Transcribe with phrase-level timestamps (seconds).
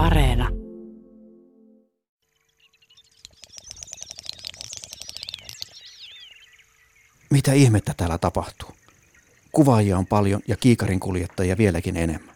[0.00, 0.48] Areena.
[7.30, 8.68] Mitä ihmettä täällä tapahtuu?
[9.52, 12.34] Kuvaajia on paljon ja kiikarin kuljettajia vieläkin enemmän.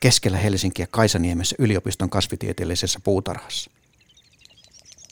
[0.00, 3.70] Keskellä Helsinkiä Kaisaniemessä yliopiston kasvitieteellisessä puutarhassa.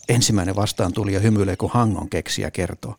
[0.09, 2.97] Ensimmäinen vastaan tuli ja hymyilee, kun Hangon keksiä kertoo.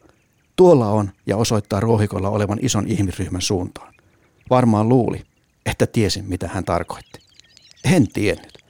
[0.55, 3.93] Tuolla on ja osoittaa ruohikolla olevan ison ihmisryhmän suuntaan.
[4.49, 5.21] Varmaan luuli,
[5.65, 7.19] että tiesin mitä hän tarkoitti.
[7.83, 8.60] En tiennyt,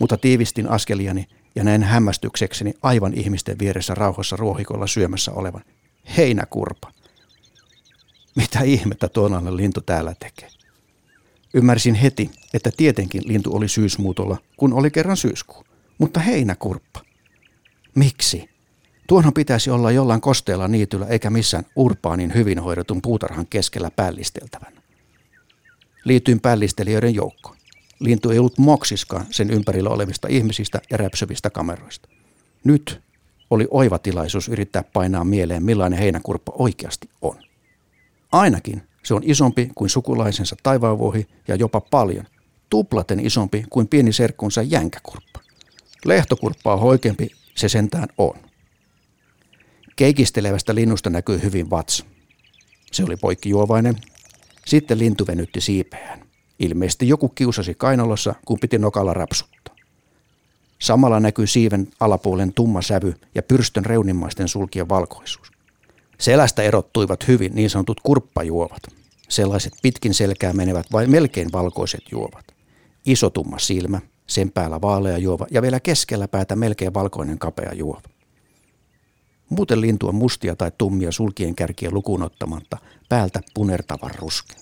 [0.00, 5.64] mutta tiivistin askeliani ja näin hämmästyksekseni aivan ihmisten vieressä rauhassa ruohikolla syömässä olevan
[6.16, 6.92] heinäkurpa.
[8.34, 10.48] Mitä ihmettä tuonainen lintu täällä tekee?
[11.54, 15.64] Ymmärsin heti, että tietenkin lintu oli syysmuutolla, kun oli kerran syyskuu.
[15.98, 17.00] Mutta heinäkurppa.
[17.94, 18.50] Miksi?
[19.08, 24.82] Tuonhan pitäisi olla jollain kosteella niityllä eikä missään urbaanin hyvin hoidetun puutarhan keskellä pällisteltävänä.
[26.04, 27.56] Liityin pällistelijöiden joukkoon.
[28.00, 32.08] Lintu ei ollut moksiskaan sen ympärillä olevista ihmisistä ja räpsyvistä kameroista.
[32.64, 33.00] Nyt
[33.50, 37.36] oli oiva tilaisuus yrittää painaa mieleen, millainen heinäkurppa oikeasti on.
[38.32, 42.24] Ainakin se on isompi kuin sukulaisensa taivaanvuohi ja jopa paljon,
[42.70, 45.40] tuplaten isompi kuin pieni serkkunsa jänkäkurppa.
[46.04, 48.36] Lehtokurppaa hoikempi se sentään on.
[49.96, 52.04] Keikistelevästä linnusta näkyy hyvin vatsa.
[52.92, 53.96] Se oli poikkijuovainen.
[54.66, 56.29] Sitten lintu venytti siipeään.
[56.60, 59.74] Ilmeisesti joku kiusasi kainalossa, kun piti nokalla rapsuttaa.
[60.78, 65.52] Samalla näkyy siiven alapuolen tumma sävy ja pyrstön reunimmaisten sulkien valkoisuus.
[66.18, 68.82] Selästä erottuivat hyvin niin sanotut kurppajuovat.
[69.28, 72.44] Sellaiset pitkin selkää menevät vai melkein valkoiset juovat.
[73.06, 78.02] Iso tumma silmä, sen päällä vaalea juova ja vielä keskellä päätä melkein valkoinen kapea juova.
[79.48, 84.54] Muuten lintu on mustia tai tummia sulkien kärkiä lukuun ottamatta, päältä punertavan ruske.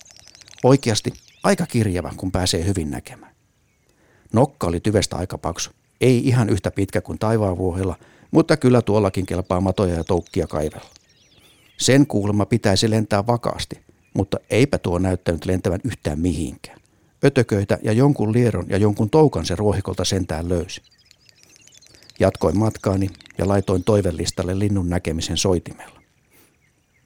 [0.64, 1.12] Oikeasti
[1.48, 3.34] aika kirjava, kun pääsee hyvin näkemään.
[4.32, 5.70] Nokka oli tyvestä aika paksu.
[6.00, 7.96] Ei ihan yhtä pitkä kuin taivaanvuohella,
[8.30, 10.90] mutta kyllä tuollakin kelpaa matoja ja toukkia kaivella.
[11.76, 13.80] Sen kuulemma pitäisi lentää vakaasti,
[14.14, 16.80] mutta eipä tuo näyttänyt lentävän yhtään mihinkään.
[17.24, 20.82] Ötököitä ja jonkun lieron ja jonkun toukan se ruohikolta sentään löysi.
[22.20, 26.02] Jatkoin matkaani ja laitoin toivellistalle linnun näkemisen soitimella.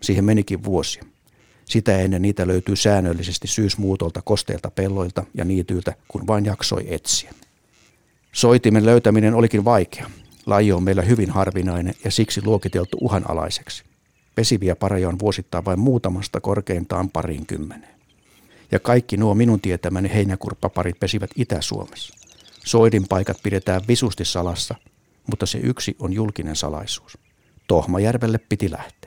[0.03, 1.11] Siihen menikin vuosia.
[1.64, 7.34] Sitä ennen niitä löytyy säännöllisesti syysmuutolta kosteilta pelloilta ja niityiltä, kun vain jaksoi etsiä.
[8.32, 10.10] Soitimen löytäminen olikin vaikea.
[10.46, 13.84] Laji on meillä hyvin harvinainen ja siksi luokiteltu uhanalaiseksi.
[14.34, 17.94] Pesiviä pareja on vuosittain vain muutamasta korkeintaan parin kymmeneen.
[18.70, 22.14] Ja kaikki nuo minun tietämäni heinäkurppaparit pesivät Itä-Suomessa.
[22.64, 24.74] Soidin paikat pidetään visusti salassa,
[25.26, 27.18] mutta se yksi on julkinen salaisuus.
[27.66, 29.01] Tohmajärvelle piti lähteä.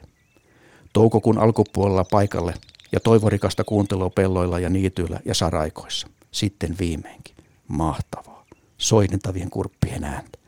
[0.95, 2.53] Toukokuun alkupuolella paikalle
[2.91, 6.07] ja toivorikasta kuuntelua pelloilla ja niityillä ja saraikoissa.
[6.31, 7.35] Sitten viimeinkin.
[7.67, 8.45] Mahtavaa.
[8.77, 10.39] Soidintavien kurppien ääntä.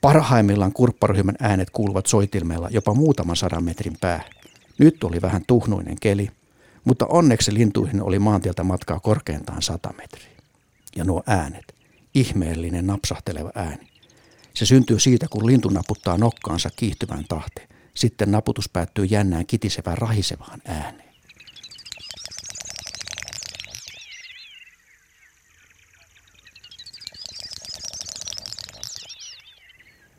[0.00, 4.30] Parhaimmillaan kurpparyhmän äänet kuuluvat soitilmeella jopa muutaman sadan metrin päähän.
[4.78, 6.30] Nyt oli vähän tuhnuinen keli,
[6.84, 10.36] mutta onneksi lintuihin oli maantieltä matkaa korkeintaan sata metriä.
[10.96, 11.74] Ja nuo äänet,
[12.14, 13.88] ihmeellinen napsahteleva ääni.
[14.54, 17.77] Se syntyy siitä, kun lintu naputtaa nokkaansa kiihtyvään tahteen.
[17.98, 21.14] Sitten naputus päättyy jännään kitisevään rahisevaan ääneen.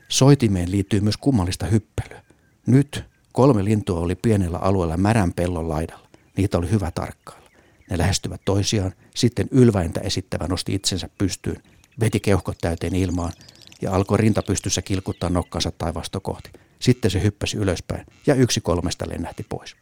[0.10, 2.24] Soitimeen liittyy myös kummallista hyppelyä.
[2.66, 6.08] Nyt kolme lintua oli pienellä alueella märän pellon laidalla.
[6.38, 7.50] Niitä oli hyvä tarkkailla.
[7.90, 11.64] Ne lähestyvät toisiaan, sitten ylväintä esittävä nosti itsensä pystyyn,
[12.00, 13.34] veti keuhkot täyteen ilmaan
[13.82, 16.52] ja alkoi rintapystyssä kilkuttaa nokkansa taivasta kohti.
[16.80, 19.76] Sitten se hyppäsi ylöspäin ja yksi kolmesta lennähti pois.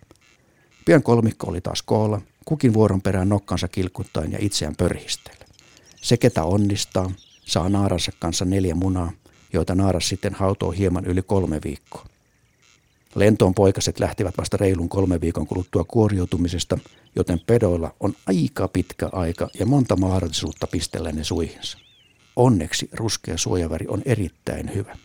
[0.85, 5.45] Pian kolmikko oli taas koolla, kukin vuoron perään nokkansa kilkuttaen ja itseään pörhistellä.
[6.01, 7.11] Se, ketä onnistaa,
[7.45, 9.11] saa naaransa kanssa neljä munaa,
[9.53, 12.05] joita naaras sitten hautoo hieman yli kolme viikkoa.
[13.15, 16.77] Lentoon poikaset lähtivät vasta reilun kolme viikon kuluttua kuoriutumisesta,
[17.15, 21.77] joten pedoilla on aika pitkä aika ja monta mahdollisuutta pistellä ne suihinsa.
[22.35, 24.97] Onneksi ruskea suojaväri on erittäin hyvä.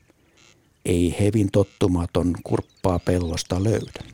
[0.84, 4.04] Ei hevin tottumaton kurppaa pellosta löydä.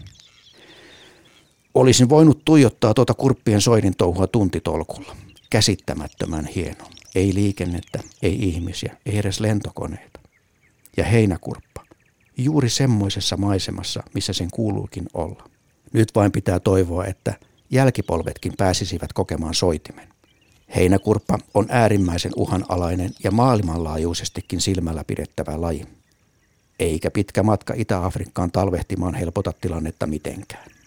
[1.75, 5.17] Olisin voinut tuijottaa tuota kurppien soidin touhua tuntitolkulla.
[5.51, 6.85] Käsittämättömän hieno.
[7.15, 10.21] Ei liikennettä, ei ihmisiä, ei edes lentokoneita.
[10.97, 11.85] Ja heinäkurppa.
[12.39, 15.49] Juuri semmoisessa maisemassa, missä sen kuuluukin olla.
[15.93, 17.35] Nyt vain pitää toivoa, että
[17.71, 20.09] jälkipolvetkin pääsisivät kokemaan soitimen.
[20.77, 25.98] Heinäkurppa on äärimmäisen uhanalainen ja maailmanlaajuisestikin silmällä pidettävä laji.
[26.79, 30.78] Eikä pitkä matka Itä-Afrikkaan talvehtimaan helpota tilannetta mitenkään.